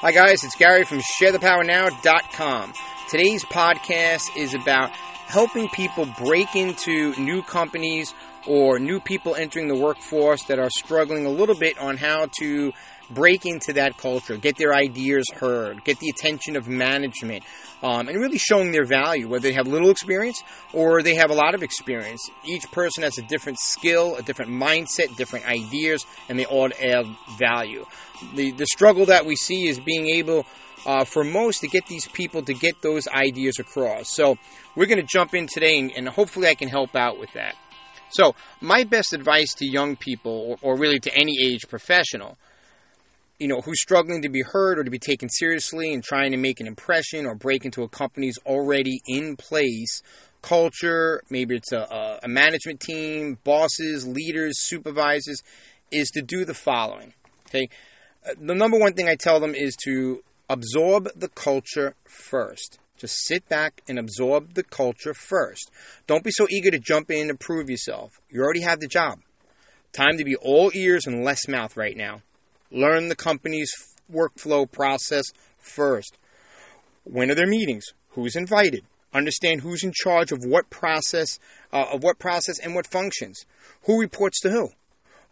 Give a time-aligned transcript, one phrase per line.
[0.00, 2.72] Hi, guys, it's Gary from ShareThePowerNow.com.
[3.10, 8.14] Today's podcast is about helping people break into new companies
[8.46, 12.72] or new people entering the workforce that are struggling a little bit on how to
[13.10, 17.44] break into that culture, get their ideas heard, get the attention of management,
[17.82, 20.42] um, and really showing their value, whether they have little experience
[20.72, 22.28] or they have a lot of experience.
[22.44, 27.06] Each person has a different skill, a different mindset, different ideas, and they all add
[27.38, 27.86] value.
[28.34, 30.44] The, the struggle that we see is being able
[30.86, 34.14] uh, for most to get these people to get those ideas across.
[34.14, 34.36] So
[34.76, 37.54] we're going to jump in today, and, and hopefully I can help out with that.
[38.10, 42.38] So, my best advice to young people, or, or, really to any age professional,
[43.38, 46.36] you know, who's struggling to be heard or to be taken seriously and trying to
[46.36, 50.02] make an impression or break into a company's already in place
[50.42, 55.42] culture, maybe it's a, a management team, bosses, leaders, supervisors,
[55.90, 57.14] is to do the following.
[57.48, 57.68] Okay,
[58.26, 62.78] uh, the number one thing I tell them is to absorb the culture first.
[62.96, 65.70] Just sit back and absorb the culture first.
[66.06, 68.20] Don't be so eager to jump in and prove yourself.
[68.28, 69.20] You already have the job.
[69.92, 72.22] Time to be all ears and less mouth right now.
[72.70, 73.72] Learn the company's
[74.12, 75.24] workflow process
[75.58, 76.18] first.
[77.04, 77.86] When are their meetings?
[78.10, 78.84] Who's invited?
[79.14, 81.38] Understand who's in charge of what process,
[81.72, 83.46] uh, of what process and what functions.
[83.84, 84.70] Who reports to who?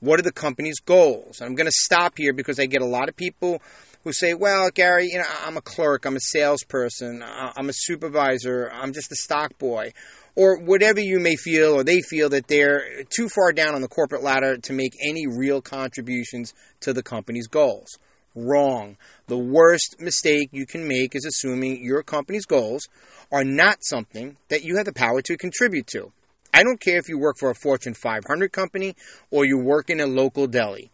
[0.01, 1.41] What are the company's goals?
[1.41, 3.61] I'm going to stop here because I get a lot of people
[4.05, 8.71] who say, "Well, Gary, you know, I'm a clerk, I'm a salesperson, I'm a supervisor,
[8.73, 9.93] I'm just a stock boy."
[10.37, 13.89] Or whatever you may feel or they feel that they're too far down on the
[13.89, 17.99] corporate ladder to make any real contributions to the company's goals.
[18.35, 18.99] Wrong.
[19.29, 22.87] The worst mistake you can make is assuming your company's goals
[23.33, 26.13] are not something that you have the power to contribute to.
[26.53, 28.95] I don't care if you work for a Fortune 500 company
[29.31, 30.91] or you work in a local deli.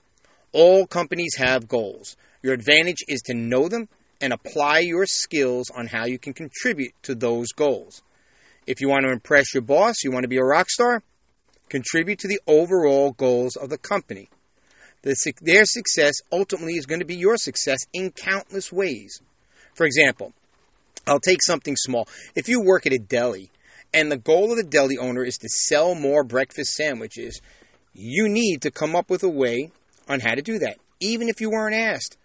[0.52, 2.16] All companies have goals.
[2.42, 3.88] Your advantage is to know them
[4.20, 8.02] and apply your skills on how you can contribute to those goals.
[8.66, 11.02] If you want to impress your boss, you want to be a rock star,
[11.68, 14.28] contribute to the overall goals of the company.
[15.02, 19.20] The, their success ultimately is going to be your success in countless ways.
[19.74, 20.32] For example,
[21.06, 22.06] I'll take something small.
[22.36, 23.50] If you work at a deli
[23.92, 27.40] and the goal of the deli owner is to sell more breakfast sandwiches,
[27.92, 29.72] you need to come up with a way
[30.08, 32.16] on how to do that, even if you weren't asked.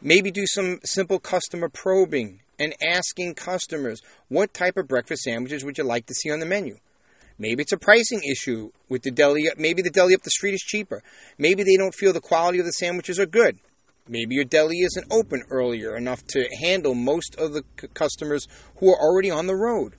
[0.00, 5.78] Maybe do some simple customer probing and asking customers what type of breakfast sandwiches would
[5.78, 6.78] you like to see on the menu.
[7.38, 9.48] Maybe it's a pricing issue with the deli.
[9.56, 11.02] Maybe the deli up the street is cheaper.
[11.36, 13.58] Maybe they don't feel the quality of the sandwiches are good.
[14.06, 18.90] Maybe your deli isn't open earlier enough to handle most of the c- customers who
[18.90, 19.94] are already on the road.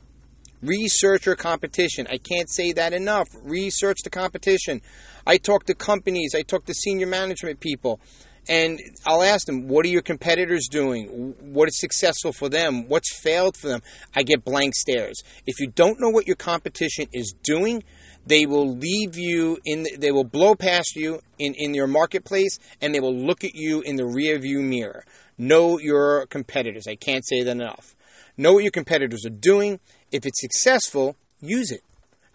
[0.62, 2.08] Research your competition.
[2.10, 3.28] I can't say that enough.
[3.42, 4.82] Research the competition.
[5.28, 8.00] I talk to companies, I talk to senior management people.
[8.48, 11.34] And I'll ask them, what are your competitors doing?
[11.40, 12.88] What is successful for them?
[12.88, 13.82] What's failed for them?
[14.16, 15.24] I get blank stares.
[15.48, 17.84] If you don't know what your competition is doing,
[18.26, 22.58] they will leave you in, the, they will blow past you in, in your marketplace
[22.82, 25.06] and they will look at you in the rear view mirror.
[25.38, 26.86] Know your competitors.
[26.88, 27.96] I can't say that enough.
[28.38, 29.80] Know what your competitors are doing.
[30.12, 31.82] If it's successful, use it.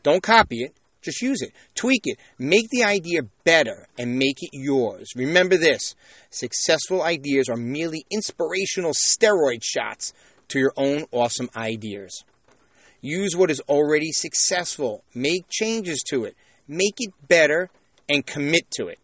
[0.02, 0.74] Don't copy it.
[1.02, 5.10] Just use it, tweak it, make the idea better, and make it yours.
[5.16, 5.94] Remember this
[6.28, 10.12] successful ideas are merely inspirational steroid shots
[10.48, 12.24] to your own awesome ideas.
[13.00, 16.36] Use what is already successful, make changes to it,
[16.68, 17.70] make it better,
[18.08, 18.98] and commit to it.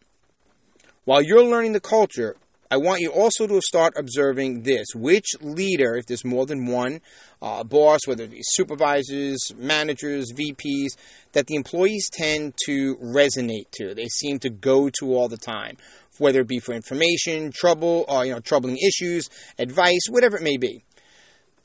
[1.04, 2.36] While you're learning the culture,
[2.70, 4.88] I want you also to start observing this.
[4.94, 7.00] Which leader, if there's more than one
[7.40, 10.96] uh, boss, whether it be supervisors, managers, VPs,
[11.32, 15.76] that the employees tend to resonate to, they seem to go to all the time,
[16.18, 20.56] whether it be for information, trouble, or you know, troubling issues, advice, whatever it may
[20.56, 20.82] be.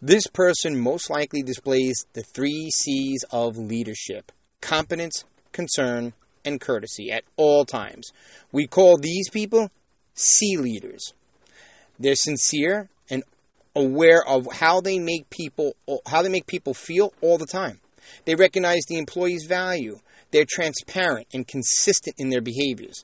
[0.03, 6.13] This person most likely displays the three C's of leadership competence, concern,
[6.45, 8.11] and courtesy at all times.
[8.51, 9.71] We call these people
[10.13, 11.13] C leaders.
[11.99, 13.23] They're sincere and
[13.75, 15.75] aware of how they make people
[16.07, 17.79] how they make people feel all the time.
[18.25, 19.99] They recognize the employee's value.
[20.31, 23.03] They're transparent and consistent in their behaviors.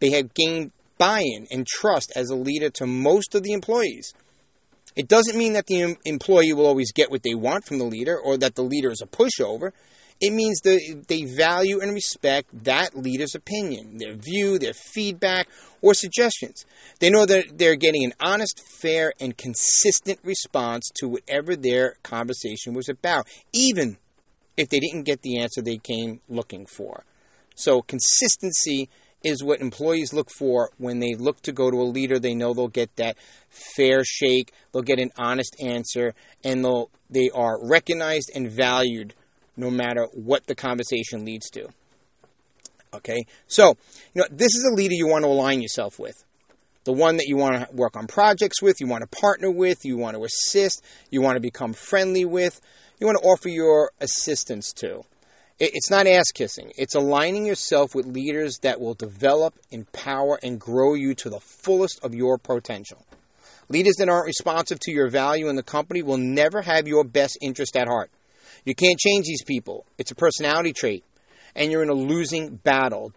[0.00, 4.14] They have gained buy-in and trust as a leader to most of the employees.
[4.94, 8.18] It doesn't mean that the employee will always get what they want from the leader
[8.18, 9.72] or that the leader is a pushover.
[10.20, 15.46] It means that they value and respect that leader's opinion, their view, their feedback,
[15.82, 16.64] or suggestions.
[17.00, 22.72] They know that they're getting an honest, fair, and consistent response to whatever their conversation
[22.72, 23.98] was about, even
[24.56, 27.04] if they didn't get the answer they came looking for.
[27.54, 28.88] So, consistency
[29.22, 32.18] is what employees look for when they look to go to a leader.
[32.18, 33.16] They know they'll get that
[33.50, 36.14] fair shake, they'll get an honest answer,
[36.44, 39.14] and they'll they are recognized and valued
[39.56, 41.68] no matter what the conversation leads to.
[42.94, 43.76] Okay, so
[44.14, 46.24] you know this is a leader you want to align yourself with,
[46.84, 49.84] the one that you want to work on projects with, you want to partner with,
[49.84, 52.60] you want to assist, you want to become friendly with,
[52.98, 55.02] you want to offer your assistance to.
[55.58, 56.72] It's not ass kissing.
[56.76, 61.98] It's aligning yourself with leaders that will develop, empower, and grow you to the fullest
[62.04, 63.04] of your potential.
[63.68, 67.38] Leaders that aren't responsive to your value in the company will never have your best
[67.42, 68.10] interest at heart.
[68.66, 69.86] You can't change these people.
[69.96, 71.04] It's a personality trait,
[71.54, 73.12] and you're in a losing battle.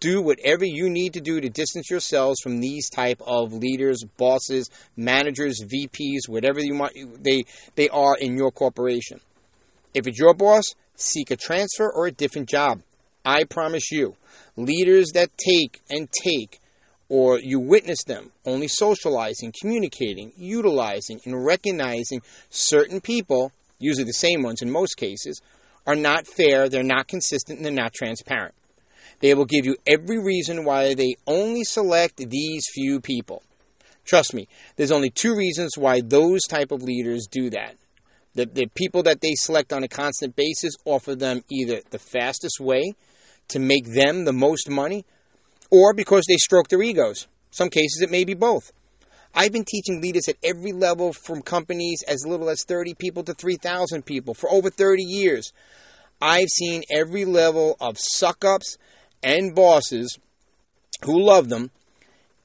[0.00, 4.70] Do whatever you need to do to distance yourselves from these type of leaders, bosses,
[4.96, 9.20] managers, VPs, whatever you want they they are in your corporation.
[9.92, 10.64] If it's your boss,
[10.96, 12.80] seek a transfer or a different job.
[13.26, 14.16] I promise you,
[14.56, 16.60] leaders that take and take,
[17.10, 23.52] or you witness them only socializing, communicating, utilizing, and recognizing certain people,
[23.84, 25.40] usually the same ones in most cases,
[25.86, 28.54] are not fair, they're not consistent, and they're not transparent.
[29.20, 33.42] They will give you every reason why they only select these few people.
[34.04, 37.76] Trust me, there's only two reasons why those type of leaders do that.
[38.34, 42.60] The, the people that they select on a constant basis offer them either the fastest
[42.60, 42.94] way
[43.48, 45.04] to make them the most money
[45.70, 47.28] or because they stroke their egos.
[47.50, 48.72] Some cases it may be both.
[49.34, 53.34] I've been teaching leaders at every level from companies as little as 30 people to
[53.34, 55.52] 3,000 people for over 30 years.
[56.20, 58.78] I've seen every level of suck ups
[59.22, 60.18] and bosses
[61.02, 61.72] who love them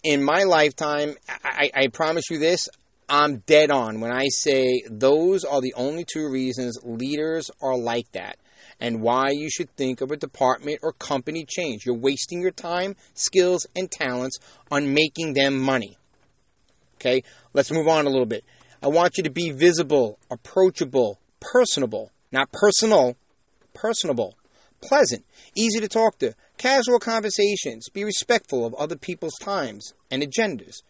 [0.03, 1.15] in my lifetime.
[1.44, 2.68] I, I, promise you this
[3.07, 8.12] I'm dead on when I say those are the only two reasons leaders are like
[8.13, 8.38] that
[8.80, 11.86] and why you should think of a department or company change.
[11.86, 14.39] You're wasting your time, skills, and talents
[14.71, 15.99] on making them money.
[17.00, 17.24] Okay,
[17.54, 18.44] let's move on a little bit.
[18.84, 23.16] I want you to be visible, approachable, personable, not personal,
[23.74, 24.36] personable,
[24.81, 25.24] pleasant,
[25.56, 30.81] easy to talk to, casual conversations, be respectful of other people's times and agendas.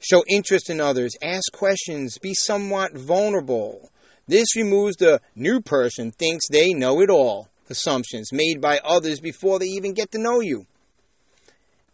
[0.00, 3.90] Show interest in others, ask questions, be somewhat vulnerable.
[4.26, 9.58] This removes the new person thinks they know it all assumptions made by others before
[9.58, 10.66] they even get to know you.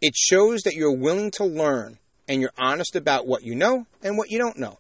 [0.01, 4.17] It shows that you're willing to learn and you're honest about what you know and
[4.17, 4.79] what you don't know.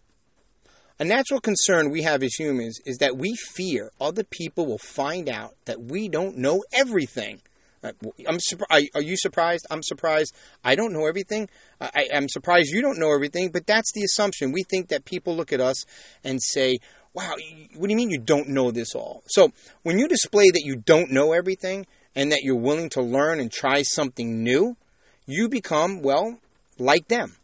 [0.98, 5.28] A natural concern we have as humans is that we fear other people will find
[5.28, 7.40] out that we don't know everything.
[7.82, 7.92] Uh,
[8.28, 8.90] I'm surprised.
[8.94, 9.66] Are you surprised?
[9.70, 10.34] I'm surprised.
[10.64, 11.48] I don't know everything.
[11.80, 13.50] I, am surprised you don't know everything.
[13.50, 14.52] But that's the assumption.
[14.52, 15.84] We think that people look at us
[16.22, 16.78] and say,
[17.12, 17.34] "Wow,
[17.74, 19.52] what do you mean you don't know this all?" So
[19.82, 23.50] when you display that you don't know everything and that you're willing to learn and
[23.50, 24.76] try something new,
[25.26, 26.38] you become well
[26.78, 27.36] like them.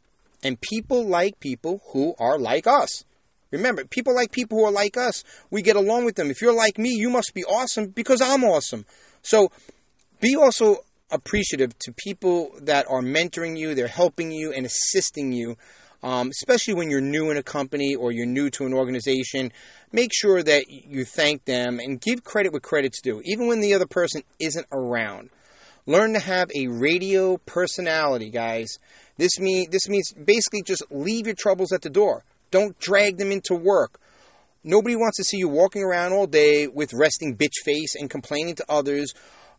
[0.43, 3.05] And people like people who are like us.
[3.51, 5.25] Remember, people like people who are like us.
[5.51, 6.31] We get along with them.
[6.31, 8.87] If you're like me, you must be awesome because I'm awesome.
[9.23, 9.51] So
[10.21, 10.79] be also
[11.11, 15.57] appreciative to people that are mentoring you, they're helping you and assisting you,
[16.03, 19.53] um, especially when you're new in a company or you're new to an organization.
[19.93, 23.75] Make sure that you thank them and give credit where credit's due, even when the
[23.75, 25.31] other person isn't around.
[25.87, 28.79] Learn to have a radio personality, guys.
[29.21, 32.25] This mean this means basically just leave your troubles at the door.
[32.51, 34.01] Don't drag them into work.
[34.65, 38.55] Nobody wants to see you walking around all day with resting bitch face and complaining
[38.55, 39.13] to others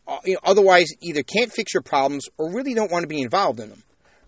[0.08, 3.20] uh, you know, otherwise either can't fix your problems or really don't want to be
[3.20, 3.84] involved in them.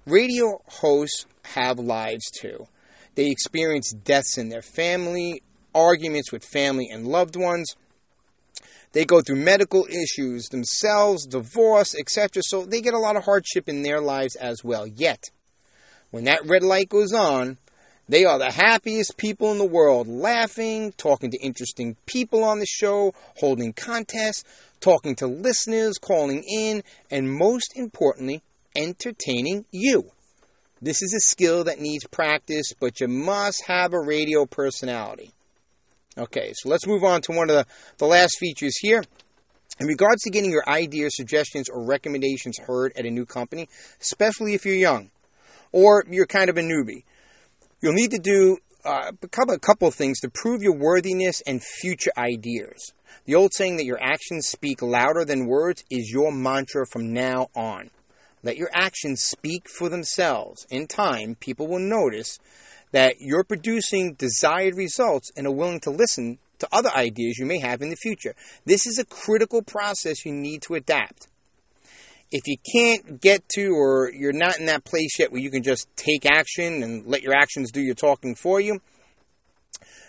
[0.07, 2.69] Radio hosts have lives too.
[3.17, 5.43] They experience deaths in their family,
[5.75, 7.75] arguments with family and loved ones.
[8.95, 12.43] They go through medical issues themselves, divorce, etc.
[12.45, 14.87] So they get a lot of hardship in their lives as well.
[14.87, 15.25] Yet,
[16.13, 17.59] when that red light goes on,
[18.09, 22.67] they are the happiest people in the world, laughing, talking to interesting people on the
[22.67, 24.45] show, holding contests,
[24.79, 28.43] talking to listeners, calling in, and most importantly,
[28.77, 30.13] entertaining you.
[30.81, 35.34] This is a skill that needs practice, but you must have a radio personality.
[36.16, 37.66] Okay, so let's move on to one of the,
[37.99, 39.02] the last features here.
[39.80, 43.68] In regards to getting your ideas, suggestions, or recommendations heard at a new company,
[44.00, 45.11] especially if you're young
[45.73, 47.02] or you're kind of a newbie,
[47.83, 51.42] you'll need to do uh, a couple, a couple of things to prove your worthiness
[51.47, 52.92] and future ideas.
[53.25, 57.49] The old saying that your actions speak louder than words is your mantra from now
[57.56, 57.90] on.
[58.44, 60.66] Let your actions speak for themselves.
[60.71, 62.38] In time, people will notice
[62.95, 67.59] that you're producing desired results and are willing to listen to other ideas you may
[67.59, 68.37] have in the future.
[68.65, 71.27] This is a critical process you need to adapt.
[72.31, 75.65] If you can't get to or you're not in that place yet where you can
[75.65, 78.79] just take action and let your actions do your talking for you,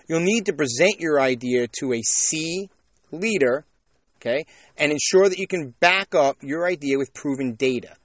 [0.07, 2.69] you'll need to present your idea to a C
[3.11, 3.65] leader,
[4.17, 4.45] okay,
[4.77, 7.95] and ensure that you can back up your idea with proven data.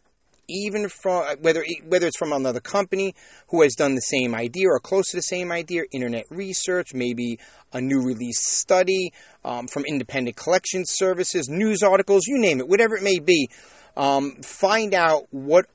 [0.51, 3.15] Even from whether whether it's from another company
[3.49, 7.39] who has done the same idea or close to the same idea, internet research, maybe
[7.73, 9.13] a new release study
[9.45, 13.49] um, from independent collection services, news articles, you name it, whatever it may be.
[13.97, 15.67] Um, find out what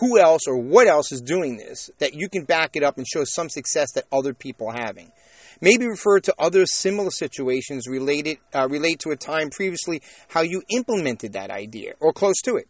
[0.00, 3.06] who else or what else is doing this that you can back it up and
[3.06, 5.12] show some success that other people are having
[5.60, 10.62] maybe refer to other similar situations related uh, relate to a time previously how you
[10.70, 12.68] implemented that idea or close to it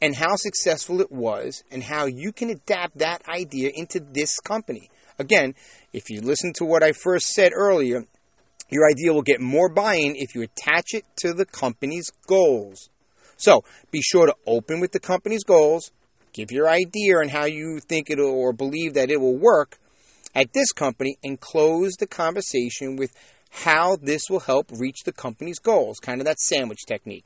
[0.00, 4.90] and how successful it was and how you can adapt that idea into this company.
[5.18, 5.54] Again
[5.92, 8.04] if you listen to what i first said earlier
[8.70, 12.88] your idea will get more buy-in if you attach it to the company's goals.
[13.36, 15.92] So be sure to open with the company's goals
[16.34, 19.78] give your idea and how you think it or believe that it will work
[20.34, 23.12] at this company and close the conversation with
[23.50, 27.24] how this will help reach the company's goals, kind of that sandwich technique.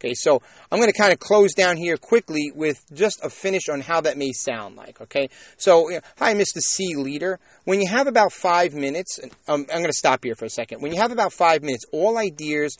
[0.00, 3.68] Okay, so I'm going to kind of close down here quickly with just a finish
[3.68, 5.00] on how that may sound like.
[5.00, 6.58] Okay, so hi, Mr.
[6.58, 7.38] C leader.
[7.64, 10.82] When you have about five minutes, um, I'm going to stop here for a second.
[10.82, 12.76] When you have about five minutes, all ideas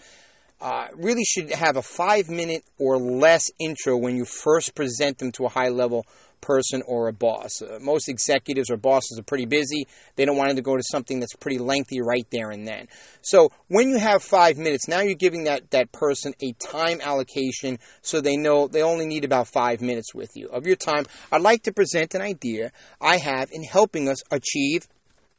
[0.60, 5.30] uh, really should have a five minute or less intro when you first present them
[5.32, 6.06] to a high level
[6.44, 7.62] person or a boss.
[7.62, 9.86] Uh, most executives or bosses are pretty busy.
[10.16, 12.88] They don't want to go to something that's pretty lengthy right there and then.
[13.22, 17.78] So when you have five minutes, now you're giving that, that person a time allocation
[18.02, 21.06] so they know they only need about five minutes with you of your time.
[21.32, 24.86] I'd like to present an idea I have in helping us achieve,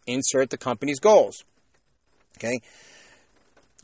[0.07, 1.43] insert the company's goals.
[2.37, 2.59] Okay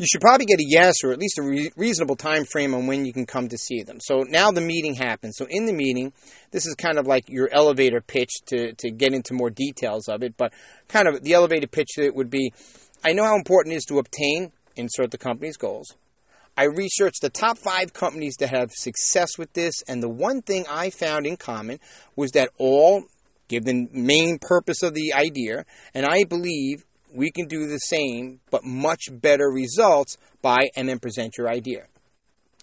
[0.01, 2.87] you should probably get a yes or at least a re- reasonable time frame on
[2.87, 3.99] when you can come to see them.
[4.01, 5.37] So now the meeting happens.
[5.37, 6.11] So in the meeting,
[6.49, 10.23] this is kind of like your elevator pitch to, to get into more details of
[10.23, 10.53] it, but
[10.87, 12.51] kind of the elevator pitch it would be
[13.03, 15.95] I know how important it is to obtain, insert the company's goals.
[16.57, 20.65] I researched the top five companies that have success with this, and the one thing
[20.67, 21.79] I found in common
[22.15, 23.03] was that all
[23.47, 28.39] give the main purpose of the idea, and I believe we can do the same,
[28.49, 31.85] but much better results by and then present your idea.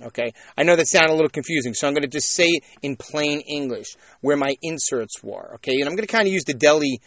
[0.00, 2.62] Okay, I know that sounded a little confusing, so I'm going to just say it
[2.83, 5.55] in plain English where my inserts were.
[5.57, 7.00] Okay, and I'm going to kind of use the deli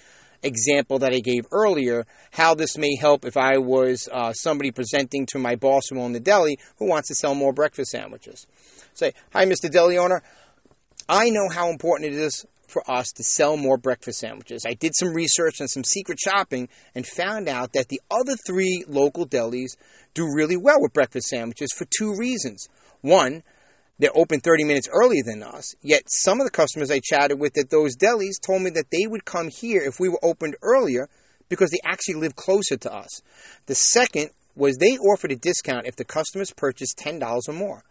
[0.44, 5.26] example that I gave earlier, how this may help if I was uh, somebody presenting
[5.28, 8.46] to my boss who owned the deli who wants to sell more breakfast sandwiches.
[8.94, 9.72] Say, hi, Mr.
[9.72, 10.22] Deli owner.
[11.08, 14.66] I know how important it is for us to sell more breakfast sandwiches.
[14.66, 18.84] I did some research and some secret shopping and found out that the other three
[18.88, 19.76] local delis
[20.14, 22.68] do really well with breakfast sandwiches for two reasons.
[23.02, 23.44] One,
[24.00, 27.58] they're open 30 minutes earlier than us, yet some of the customers I chatted with
[27.58, 31.08] at those delis told me that they would come here if we were opened earlier
[31.50, 33.22] because they actually live closer to us.
[33.68, 37.84] The second was they offered a discount if the customers purchased $10 or more.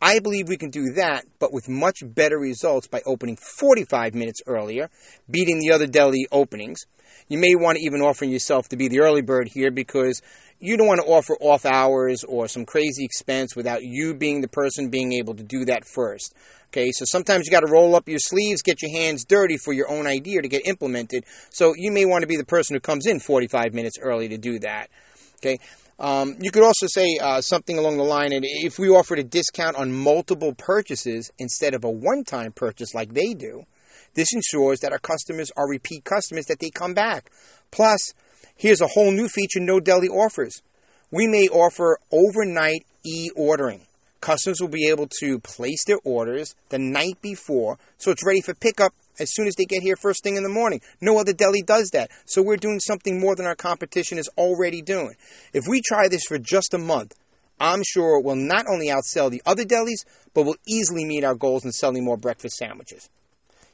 [0.00, 4.40] I believe we can do that, but with much better results by opening 45 minutes
[4.46, 4.90] earlier,
[5.30, 6.80] beating the other deli openings.
[7.28, 10.20] You may want to even offer yourself to be the early bird here because
[10.58, 14.48] you don't want to offer off hours or some crazy expense without you being the
[14.48, 16.34] person being able to do that first.
[16.68, 19.72] Okay, so sometimes you got to roll up your sleeves, get your hands dirty for
[19.72, 21.24] your own idea to get implemented.
[21.50, 24.38] So you may want to be the person who comes in 45 minutes early to
[24.38, 24.90] do that.
[25.36, 25.58] Okay,
[25.98, 29.24] um, you could also say uh, something along the line, and if we offered a
[29.24, 33.64] discount on multiple purchases instead of a one-time purchase like they do,
[34.14, 37.30] this ensures that our customers are repeat customers, that they come back.
[37.70, 38.12] Plus,
[38.56, 40.62] here's a whole new feature No Deli offers.
[41.10, 43.82] We may offer overnight e-ordering.
[44.20, 48.54] Customers will be able to place their orders the night before, so it's ready for
[48.54, 50.80] pickup as soon as they get here first thing in the morning.
[51.00, 52.10] No other deli does that.
[52.24, 55.14] So we're doing something more than our competition is already doing.
[55.52, 57.14] If we try this for just a month,
[57.60, 60.04] I'm sure we'll not only outsell the other delis,
[60.34, 63.08] but we'll easily meet our goals in selling more breakfast sandwiches.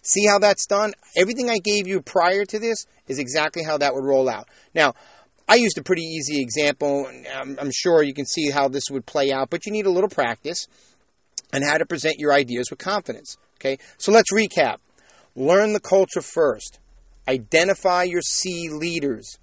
[0.02, 0.94] See how that's done?
[1.16, 4.48] Everything I gave you prior to this is exactly how that would roll out.
[4.74, 4.94] Now,
[5.48, 7.10] I used a pretty easy example.
[7.34, 9.90] I'm, I'm sure you can see how this would play out, but you need a
[9.90, 10.66] little practice
[11.52, 13.36] and how to present your ideas with confidence.
[13.56, 14.76] Okay, so let's recap.
[15.36, 16.78] Learn the culture first.
[17.28, 19.38] Identify your C leaders.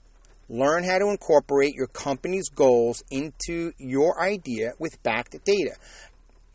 [0.49, 5.75] Learn how to incorporate your company's goals into your idea with backed data.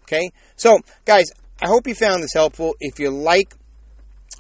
[0.05, 0.31] Okay?
[0.57, 1.27] So, guys,
[1.63, 2.75] I hope you found this helpful.
[2.81, 3.55] If you like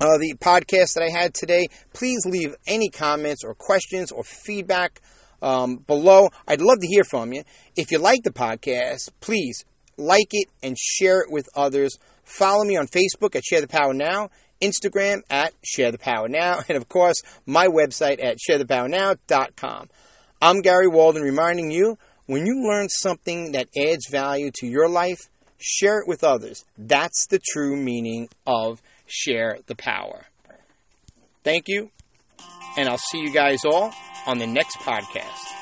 [0.00, 5.00] uh, the podcast that I had today, please leave any comments or questions or feedback
[5.42, 6.28] um, below.
[6.48, 7.42] I'd love to hear from you.
[7.76, 9.64] If you like the podcast, please
[9.96, 11.96] like it, and share it with others.
[12.24, 14.30] Follow me on Facebook at Share the Power Now,
[14.62, 19.88] Instagram at Share the Power Now, and of course, my website at sharethepowernow.com.
[20.40, 25.28] I'm Gary Walden reminding you when you learn something that adds value to your life,
[25.58, 26.64] share it with others.
[26.78, 30.26] That's the true meaning of share the power.
[31.44, 31.90] Thank you,
[32.76, 33.92] and I'll see you guys all
[34.26, 35.61] on the next podcast.